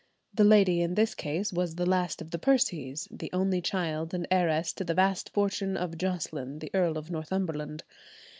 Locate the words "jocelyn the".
5.95-6.71